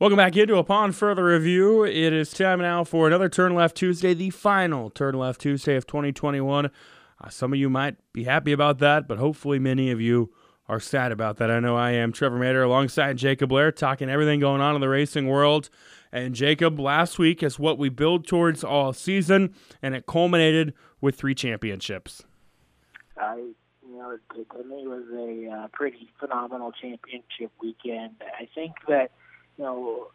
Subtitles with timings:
[0.00, 1.84] Welcome back into Upon Further Review.
[1.84, 5.86] It is time now for another Turn Left Tuesday, the final Turn Left Tuesday of
[5.86, 6.70] 2021.
[7.22, 10.32] Uh, some of you might be happy about that, but hopefully many of you
[10.70, 11.50] are sad about that.
[11.50, 12.12] I know I am.
[12.12, 15.68] Trevor Mater alongside Jacob Blair talking everything going on in the racing world.
[16.10, 20.72] And Jacob, last week is what we build towards all season, and it culminated
[21.02, 22.24] with three championships.
[23.18, 28.14] I, you know, to me, it was a uh, pretty phenomenal championship weekend.
[28.22, 29.10] I think that
[29.60, 30.06] you know,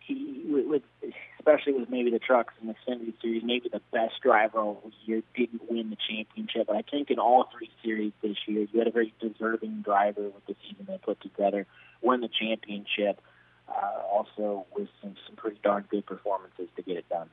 [0.00, 0.82] he with,
[1.38, 5.22] especially with maybe the trucks in the Xfinity series, maybe the best driver all year
[5.34, 6.66] didn't win the championship.
[6.66, 10.24] But I think in all three series this year, you had a very deserving driver
[10.24, 11.66] with the season they put together,
[12.02, 13.20] win the championship.
[13.66, 17.28] Uh, also with some some pretty darn good performances to get it done.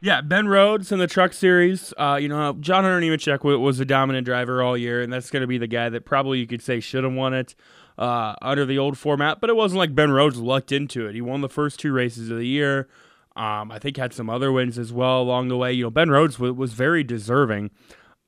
[0.00, 1.92] Yeah, Ben Rhodes in the Truck Series.
[1.98, 5.40] Uh, you know, John Hunter Nemechek was a dominant driver all year, and that's going
[5.40, 7.56] to be the guy that probably you could say should have won it
[7.98, 11.14] uh, under the old format, but it wasn't like Ben Rhodes lucked into it.
[11.14, 12.88] He won the first two races of the year.
[13.36, 15.72] Um, I think had some other wins as well along the way.
[15.72, 17.70] You know, Ben Rhodes w- was very deserving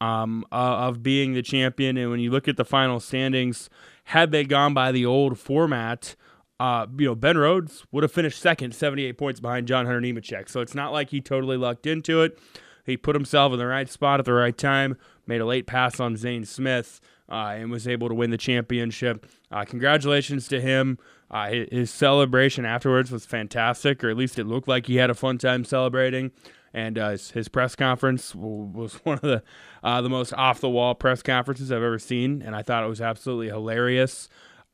[0.00, 1.96] um, uh, of being the champion.
[1.96, 3.70] And when you look at the final standings,
[4.04, 6.14] had they gone by the old format,
[6.60, 10.48] uh, you know, Ben Rhodes would have finished second, 78 points behind John Hunter Nemechek.
[10.48, 12.38] So it's not like he totally lucked into it.
[12.84, 14.96] He put himself in the right spot at the right time,
[15.26, 19.26] made a late pass on Zane Smith, uh, and was able to win the championship.
[19.50, 20.98] Uh, congratulations to him.
[21.30, 25.14] Uh, his celebration afterwards was fantastic, or at least it looked like he had a
[25.14, 26.30] fun time celebrating.
[26.74, 29.42] And uh, his, his, press conference was one of the
[29.82, 32.88] uh, the most off the wall press conferences I've ever seen, and I thought it
[32.88, 34.28] was absolutely hilarious.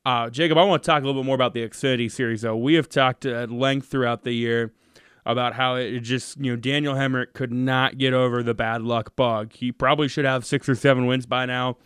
[0.05, 2.55] Uh, Jacob, I want to talk a little bit more about the Xfinity series, though.
[2.55, 4.71] We have talked at length throughout the year
[5.25, 9.15] about how it just, you know, Daniel Hemric could not get over the bad luck
[9.15, 9.53] bug.
[9.53, 11.77] He probably should have six or seven wins by now.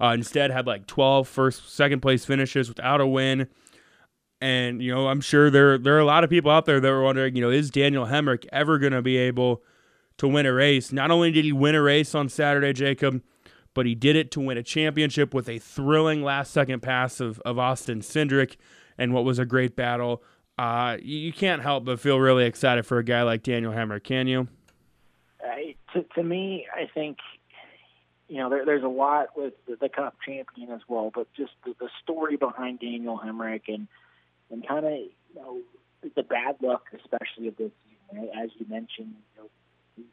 [0.00, 3.48] Uh, instead, had like 12 first, second place finishes without a win.
[4.40, 6.88] And you know, I'm sure there there are a lot of people out there that
[6.88, 9.62] are wondering, you know, is Daniel Hemric ever going to be able
[10.18, 10.92] to win a race?
[10.92, 13.22] Not only did he win a race on Saturday, Jacob,
[13.74, 17.40] but he did it to win a championship with a thrilling last second pass of,
[17.40, 18.56] of Austin Cindric
[18.96, 20.22] and what was a great battle.
[20.58, 24.26] Uh, you can't help but feel really excited for a guy like Daniel Hemric, can
[24.26, 24.48] you?
[25.44, 25.54] Uh,
[25.92, 27.18] to, to me, I think
[28.28, 31.52] you know, there, there's a lot with the, the Cup champion as well, but just
[31.64, 33.88] the, the story behind Daniel Hemric and
[34.50, 35.58] and kind of you know
[36.14, 38.28] the bad luck, especially of this season.
[38.38, 39.48] As you mentioned, you know,
[39.96, 40.04] he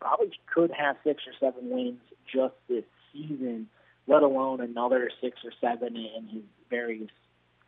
[0.00, 2.00] probably could have six or seven wins
[2.32, 3.68] just this season,
[4.06, 7.10] let alone another six or seven in his various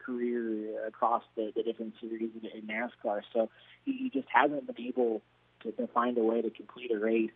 [0.05, 3.23] career across the, the different series in, NASCAR.
[3.33, 3.49] So
[3.85, 5.23] he just hasn't been able
[5.63, 7.31] to, to find a way to complete a race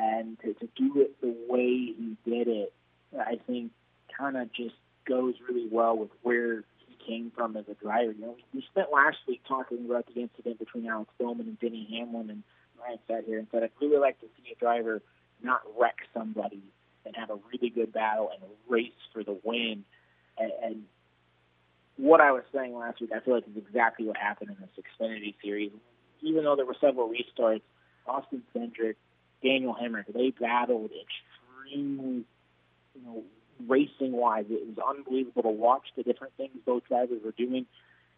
[0.00, 2.72] and to, to do it the way he did it,
[3.18, 3.72] I think
[4.16, 4.74] kind of just
[5.06, 8.12] goes really well with where he came from as a driver.
[8.12, 11.86] You know, we spent last week talking about the incident between Alex Bowman and Denny
[11.90, 12.42] Hamlin, and
[12.80, 15.02] Ryan sat here and said, I'd really like to see a driver
[15.42, 16.62] not wreck somebody
[17.04, 19.84] and have a really good battle and race for the win.
[20.38, 20.82] And, and
[21.96, 24.84] what I was saying last week, I feel like is exactly what happened in this
[25.00, 25.72] Xfinity series.
[26.22, 27.62] Even though there were several restarts,
[28.06, 28.96] Austin Cindric
[29.42, 30.12] Daniel Hemric.
[30.12, 32.24] They battled extremely,
[32.94, 33.22] you know,
[33.66, 34.46] racing wise.
[34.48, 37.66] It was unbelievable to watch the different things both drivers were doing.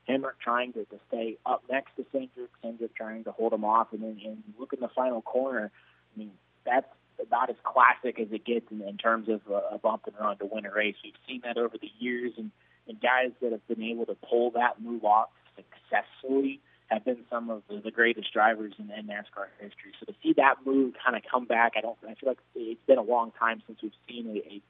[0.08, 3.88] Hemric trying to, to stay up next to Cindric, Cindric trying to hold him off,
[3.92, 5.70] and then and look in the final corner.
[6.14, 6.32] I mean,
[6.66, 6.88] that's
[7.20, 10.38] about as classic as it gets in, in terms of a, a bump and run
[10.38, 10.96] to win a race.
[11.04, 12.50] We've seen that over the years, and,
[12.88, 16.60] and guys that have been able to pull that move off successfully
[16.92, 19.92] have been some of the, greatest drivers in, in NASCAR history.
[19.98, 21.97] So to see that move kind of come back, I don't.
[22.03, 24.62] I feel like it's been a long time since we've seen a, a you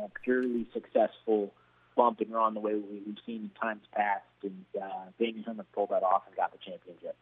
[0.00, 1.52] know, purely successful
[1.96, 4.22] bump and run the way we, we've seen in times past.
[4.42, 7.16] And uh, Daniel Hemric pulled that off and got the championship.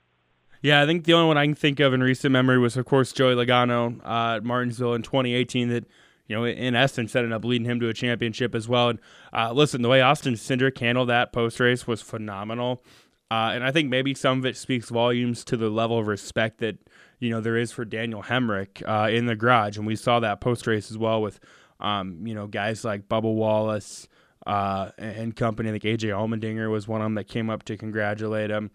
[0.62, 2.86] Yeah, I think the only one I can think of in recent memory was, of
[2.86, 5.84] course, Joey Logano uh, at Martinsville in 2018 that,
[6.26, 8.90] you know, in essence ended up leading him to a championship as well.
[8.90, 8.98] And
[9.32, 12.82] uh, listen, the way Austin Cindric handled that post race was phenomenal.
[13.30, 16.58] Uh, and I think maybe some of it speaks volumes to the level of respect
[16.58, 16.78] that
[17.18, 20.40] you know there is for Daniel Hemric uh, in the garage, and we saw that
[20.40, 21.40] post race as well with
[21.80, 24.06] um, you know guys like Bubba Wallace
[24.46, 25.70] uh, and company.
[25.70, 28.70] I think AJ Allmendinger was one of them that came up to congratulate him.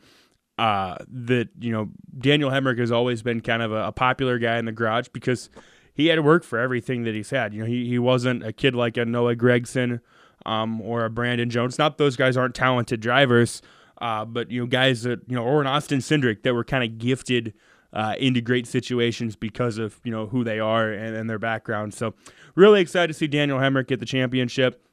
[0.58, 1.90] Uh, that you know
[2.20, 5.50] Daniel Hemric has always been kind of a, a, popular guy in the garage because
[5.94, 7.54] he had work for everything that he's had.
[7.54, 10.02] You know he he wasn't a kid like a Noah Gragson
[10.46, 11.80] um, or a Brandon Jones.
[11.80, 13.62] Not those guys aren't talented drivers.
[14.02, 16.84] Uh, but you know, guys that you know, or an Austin Cindric that were kind
[16.84, 17.54] of gifted
[17.94, 21.94] uh, into great situations because of you know who they are and, and, their background.
[21.94, 22.16] So
[22.56, 24.84] really excited to see Daniel Hemric get the championship.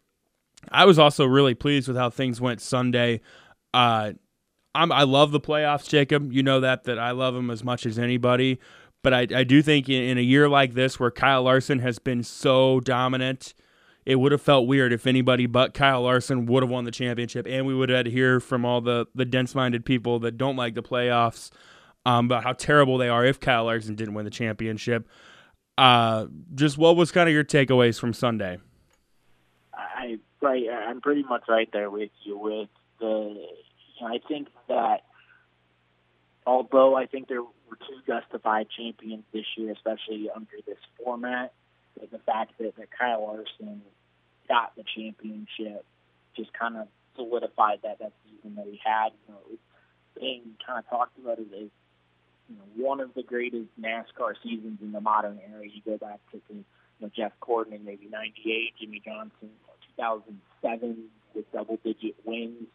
[0.70, 3.20] I was also really pleased with how things went Sunday.
[3.72, 4.12] Uh,
[4.74, 6.32] I'm, I love the playoffs, Jacob.
[6.32, 8.60] You know that that I love them as much as anybody.
[9.02, 11.98] But I, I do think in, in a year like this, where Kyle Larson has
[11.98, 13.54] been so dominant,
[14.08, 17.46] it would have felt weird if anybody but Kyle Larson would have won the championship,
[17.46, 20.56] and we would have had to hear from all the the dense-minded people that don't
[20.56, 21.50] like the playoffs
[22.06, 25.06] um, about how terrible they are if Kyle Larson didn't win the championship.
[25.76, 28.56] Uh, just what was kind of your takeaways from Sunday?
[29.74, 32.38] I right, I'm pretty much right there with you.
[32.38, 32.70] With
[33.00, 35.02] the, you know, I think that
[36.46, 41.52] although I think there were two justified champions this year, especially under this format,
[42.10, 43.82] the fact that, that Kyle Larson
[44.48, 45.84] got the championship
[46.36, 49.10] just kind of solidified that that season that he had.
[49.26, 49.40] You know,
[50.18, 51.68] being kind of talked about as, as
[52.48, 55.64] you know one of the greatest NASCAR seasons in the modern era.
[55.64, 56.64] You go back to the, you
[57.00, 59.50] know Jeff Gordon in maybe '98, Jimmie Johnson
[59.96, 60.96] 2007
[61.34, 62.68] with double-digit wins.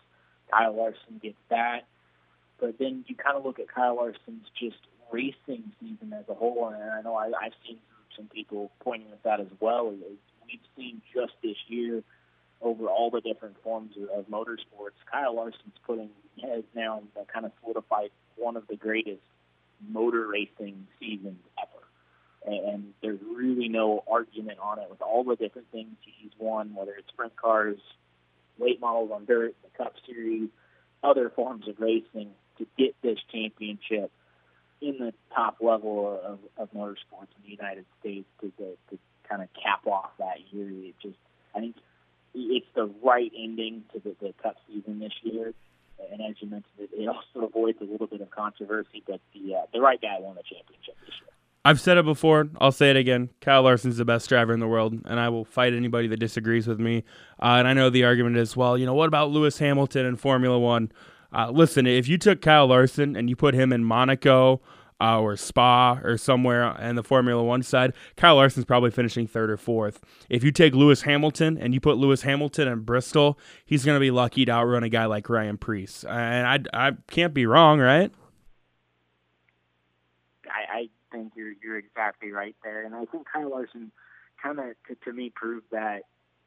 [0.52, 1.88] Kyle Larson gets that.
[2.60, 4.78] But then you kind of look at Kyle Larson's just
[5.12, 7.78] racing season as a whole, and I know I, I've seen
[8.16, 9.92] some people pointing this out as well.
[9.92, 10.18] Is
[10.48, 12.04] we've seen just this year
[12.62, 16.10] over all the different forms of, of motorsports, Kyle Larson's putting
[16.42, 17.01] has now
[17.31, 19.22] kind of solidified one of the greatest
[19.90, 21.84] motor racing seasons ever.
[22.45, 26.94] And there's really no argument on it with all the different things he's won, whether
[26.94, 27.78] it's sprint cars,
[28.60, 30.50] late models on dirt, the Cup Series,
[31.04, 34.12] other forms of racing to get this championship
[34.81, 39.42] in the top level of, of motorsports in the United States to, to, to kind
[39.42, 40.70] of cap off that year.
[40.70, 41.18] It just,
[41.56, 41.75] I think
[42.34, 45.54] it's the right ending to the, the Cup season this year.
[46.12, 49.56] And as you mentioned, it, it also avoids a little bit of controversy, but the
[49.56, 51.30] uh, the right guy won the championship this year.
[51.66, 52.50] I've said it before.
[52.60, 53.30] I'll say it again.
[53.40, 56.68] Kyle Larson's the best driver in the world, and I will fight anybody that disagrees
[56.68, 57.06] with me.
[57.42, 60.18] Uh, and I know the argument is, well, you know, what about Lewis Hamilton in
[60.18, 60.92] Formula One?
[61.31, 64.62] Uh, listen, if you took Kyle Larson and you put him in Monaco
[65.01, 69.50] uh, or Spa or somewhere in the Formula One side, Kyle Larson's probably finishing third
[69.50, 70.00] or fourth.
[70.30, 74.00] If you take Lewis Hamilton and you put Lewis Hamilton in Bristol, he's going to
[74.00, 76.04] be lucky to outrun a guy like Ryan Preece.
[76.04, 78.12] And I, I can't be wrong, right?
[80.48, 83.92] I, I think you're you're exactly right there, and I think Kyle Larson
[84.42, 86.04] kind of to, to me proved that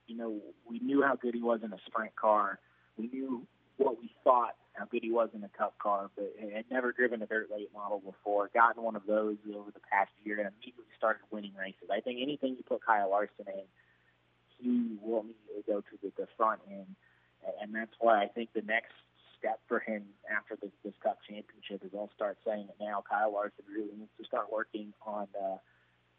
[0.06, 2.58] you know we knew how good he was in a sprint car.
[2.96, 3.46] We knew
[3.78, 7.22] what we thought how good he was in a cup car, but had never driven
[7.22, 8.50] a dirt late model before.
[8.52, 11.88] Gotten one of those over the past year and immediately started winning races.
[11.90, 13.64] I think anything you put Kyle Larson in,
[14.58, 16.94] he will immediately go to the, the front end,
[17.60, 18.92] and that's why I think the next
[19.38, 23.04] step for him after this, this Cup championship is I'll start saying it now.
[23.08, 25.56] Kyle Larson really needs to start working on uh,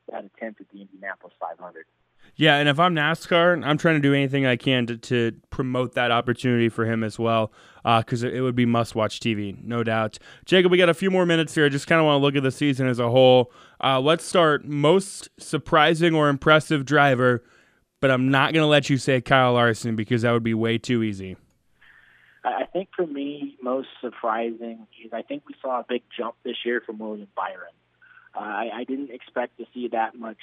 [0.10, 1.86] that attempt at the Indianapolis 500.
[2.40, 5.96] Yeah, and if I'm NASCAR, I'm trying to do anything I can to, to promote
[5.96, 7.52] that opportunity for him as well,
[7.84, 10.20] because uh, it, would be must watch TV, no doubt.
[10.46, 11.66] Jacob, we got a few more minutes here.
[11.66, 13.52] I just kind of want to look at the season as a whole.
[13.84, 17.44] Uh, let's start most surprising or impressive driver,
[18.02, 20.78] but I'm not going to let you say Kyle Larson because that would be way
[20.78, 21.38] too easy.
[22.44, 26.58] I think for me, most surprising is I think we saw a big jump this
[26.64, 27.74] year from William Byron.
[28.36, 30.38] Uh, I, I didn't expect to see that much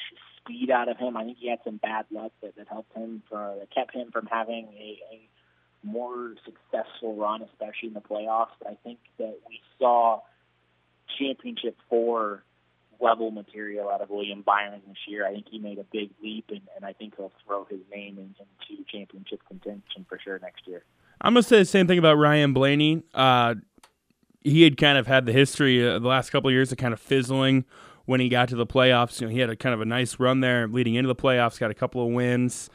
[0.44, 1.16] speed out of him.
[1.16, 4.10] I think he had some bad luck that, that helped him for that kept him
[4.10, 5.28] from having a, a
[5.82, 8.48] more successful run, especially in the playoffs.
[8.58, 10.20] But I think that we saw
[11.18, 12.42] championship four
[13.00, 15.26] level material out of William Byron this year.
[15.26, 18.18] I think he made a big leap, and, and I think he'll throw his name
[18.18, 20.84] in, into championship contention for sure next year.
[21.20, 23.02] I'm gonna say the same thing about Ryan Blaney.
[23.12, 23.56] Uh,
[24.42, 26.92] he had kind of had the history uh, the last couple of years of kind
[26.92, 27.64] of fizzling
[28.06, 29.20] when he got to the playoffs.
[29.20, 31.58] You know, he had a kind of a nice run there leading into the playoffs,
[31.58, 32.70] got a couple of wins.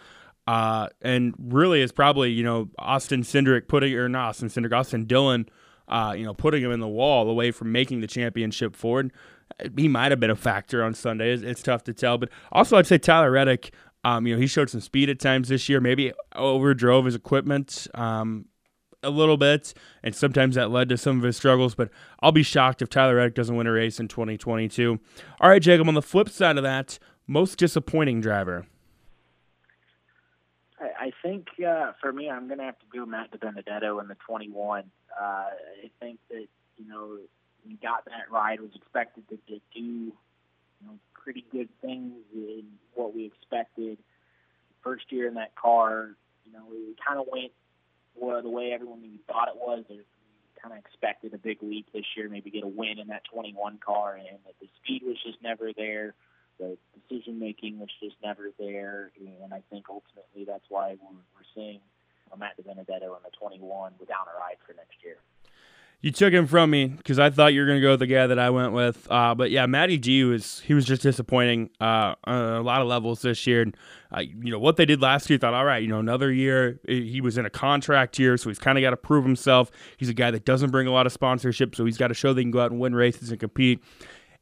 [0.47, 5.05] Uh, and really is probably, you know, Austin Cindric putting, or not Austin Cindric, Austin
[5.05, 5.47] Dillon,
[5.87, 9.13] uh, you know, putting him in the wall away from making the championship forward.
[9.77, 11.33] He might have been a factor on Sunday.
[11.33, 12.17] It's, it's tough to tell.
[12.17, 15.49] But also, I'd say Tyler Reddick, um, you know, he showed some speed at times
[15.49, 17.87] this year, maybe overdrove his equipment.
[17.93, 18.45] Um,
[19.03, 21.75] a little bit, and sometimes that led to some of his struggles.
[21.75, 21.89] But
[22.21, 24.99] I'll be shocked if Tyler Reddick doesn't win a race in 2022.
[25.39, 25.87] All right, Jacob.
[25.87, 28.65] On the flip side of that, most disappointing driver.
[30.81, 34.15] I, think uh, for me, I'm going to have to go Matt Benedetto in the
[34.25, 34.83] 21.
[35.19, 35.49] Uh, I
[35.99, 37.17] think that you know
[37.67, 40.13] he got that ride, was expected to, to do you
[40.85, 42.63] know pretty good things in
[42.93, 43.97] what we expected.
[44.83, 46.15] First year in that car,
[46.45, 47.51] you know, we kind of went
[48.19, 49.85] well, the way everyone thought it was.
[49.89, 50.01] We
[50.61, 53.79] kind of expected a big leap this year, maybe get a win in that 21
[53.79, 56.13] car, and the speed was just never there.
[56.59, 61.47] The decision making was just never there, and I think ultimately that's why we're, we're
[61.55, 61.79] seeing
[62.37, 65.17] Matt DiBenedetto in the 21 without a ride for next year.
[66.01, 68.07] You took him from me because I thought you were going to go with the
[68.07, 69.05] guy that I went with.
[69.11, 72.87] Uh, but yeah, Matty D was he was just disappointing uh, on a lot of
[72.87, 73.63] levels this year.
[73.63, 73.75] And,
[74.15, 75.37] uh, you know what they did last year.
[75.37, 76.79] Thought all right, you know another year.
[76.87, 79.71] He was in a contract year, so he's kind of got to prove himself.
[79.97, 82.33] He's a guy that doesn't bring a lot of sponsorship, so he's got to show
[82.33, 83.83] he can go out and win races and compete.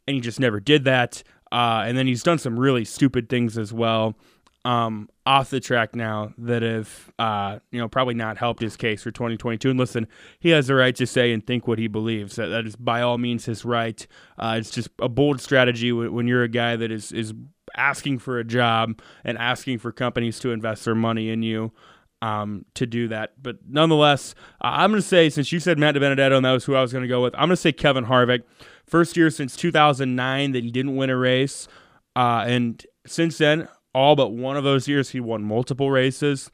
[0.07, 1.23] And he just never did that.
[1.51, 4.15] Uh, and then he's done some really stupid things as well
[4.65, 9.03] um, off the track now that have uh, you know probably not helped his case
[9.03, 9.69] for 2022.
[9.69, 10.07] And listen,
[10.39, 12.35] he has the right to say and think what he believes.
[12.35, 14.05] That, that is by all means his right.
[14.37, 17.33] Uh, it's just a bold strategy when you're a guy that is is
[17.75, 21.71] asking for a job and asking for companies to invest their money in you.
[22.19, 25.93] Um, to do that, but nonetheless, uh, I'm going to say since you said Matt
[25.93, 27.71] DiBenedetto and that was who I was going to go with, I'm going to say
[27.71, 28.41] Kevin Harvick.
[28.87, 31.67] First year since 2009 that he didn't win a race,
[32.15, 36.51] uh, and since then all but one of those years he won multiple races.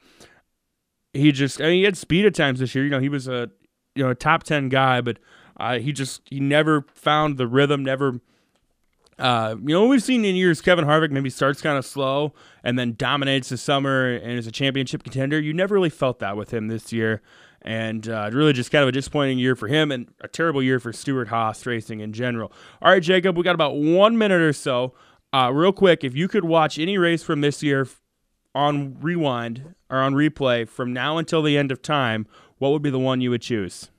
[1.12, 2.84] He just I mean he had speed at times this year.
[2.84, 3.50] You know, he was a
[3.94, 5.18] you know a top ten guy, but
[5.58, 8.20] uh, he just he never found the rhythm, never
[9.18, 12.32] uh, you know, we've seen in years Kevin Harvick maybe starts kind of slow
[12.62, 15.38] and then dominates the summer and is a championship contender.
[15.40, 17.22] You never really felt that with him this year.
[17.62, 20.78] And uh, really just kind of a disappointing year for him and a terrible year
[20.78, 22.52] for Stewart-Haas racing in general.
[22.82, 24.92] All right, Jacob, we got about one minute or so.
[25.34, 27.88] Uh, real quick, if you could watch any race from this year
[28.54, 32.24] on rewind or on replay from now until the end of time,
[32.58, 33.90] what would be the one you would choose?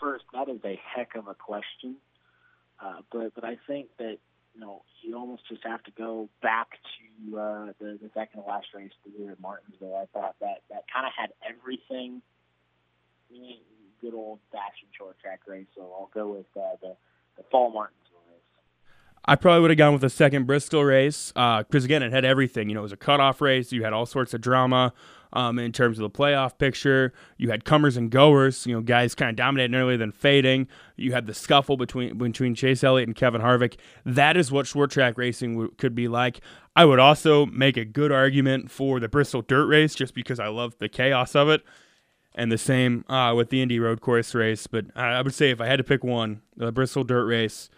[0.00, 1.94] First, that is a heck of a question,
[2.84, 4.18] uh, but but I think that
[4.52, 8.48] you know you almost just have to go back to uh, the the second to
[8.48, 9.94] last race the year at Martinsville.
[9.94, 12.20] I thought that that kind of had everything.
[14.00, 15.66] Good old fashioned short track race.
[15.76, 16.96] So I'll go with uh, the
[17.50, 18.42] fall Martinsville race.
[19.24, 22.24] I probably would have gone with the second Bristol race because uh, again, it had
[22.24, 22.68] everything.
[22.68, 23.72] You know, it was a cutoff race.
[23.72, 24.92] You had all sorts of drama
[25.32, 27.12] um, in terms of the playoff picture.
[27.36, 28.66] You had comers and goers.
[28.66, 30.68] You know, guys kind of dominating early, then fading.
[30.96, 33.76] You had the scuffle between between Chase Elliott and Kevin Harvick.
[34.04, 36.40] That is what short track racing w- could be like.
[36.74, 40.48] I would also make a good argument for the Bristol Dirt Race just because I
[40.48, 41.62] love the chaos of it
[42.36, 44.66] and the same uh, with the Indy Road Course race.
[44.66, 47.70] But I would say if I had to pick one, the Bristol Dirt Race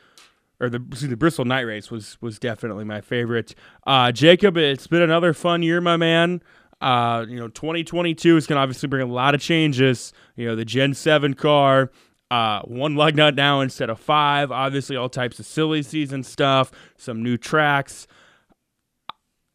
[0.61, 3.55] or the the Bristol Night Race was was definitely my favorite.
[3.87, 6.43] Uh, Jacob, it's been another fun year, my man.
[6.81, 10.12] Uh, you know, 2022 is going to obviously bring a lot of changes.
[10.37, 11.91] You know, the Gen 7 car,
[12.31, 14.53] uh, one lug nut now instead of five.
[14.53, 18.07] Obviously, all types of silly season stuff, some new tracks.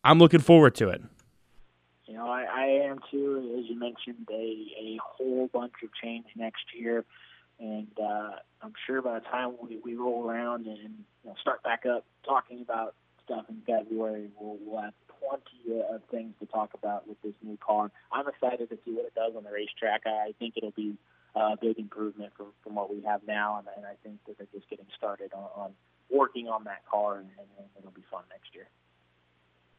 [0.04, 1.02] I'm looking forward to it.
[2.14, 3.58] You know, I, I am too.
[3.58, 7.06] As you mentioned, a a whole bunch of change next year,
[7.60, 11.64] and uh, I'm sure by the time we, we roll around and you know, start
[11.64, 12.94] back up talking about
[13.26, 14.94] stuff in February, we'll, we'll have
[15.28, 17.90] plenty of things to talk about with this new car.
[18.12, 20.04] I'm excited to see what it does on the racetrack.
[20.06, 20.96] I think it'll be
[21.34, 24.54] a big improvement from, from what we have now, and, and I think that they're
[24.54, 25.72] just getting started on, on
[26.12, 28.68] working on that car, and, and it'll be fun next year.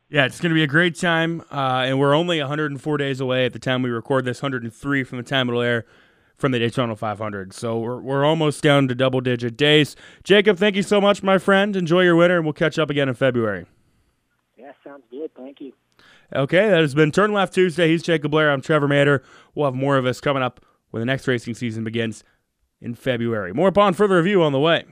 [0.08, 3.46] Yeah, it's going to be a great time, uh, and we're only 104 days away
[3.46, 4.42] at the time we record this.
[4.42, 5.86] 103 from the time it'll air
[6.36, 7.52] from the Daytona 500.
[7.54, 9.96] So we're, we're almost down to double digit days.
[10.22, 11.74] Jacob, thank you so much, my friend.
[11.74, 13.66] Enjoy your winter, and we'll catch up again in February.
[14.56, 15.34] Yeah, sounds good.
[15.34, 15.72] Thank you.
[16.34, 17.88] Okay, that has been Turn Left Tuesday.
[17.88, 18.50] He's Jacob Blair.
[18.50, 19.22] I'm Trevor Mater.
[19.54, 22.24] We'll have more of us coming up when the next racing season begins
[22.80, 23.52] in February.
[23.52, 24.84] More upon further review on the way.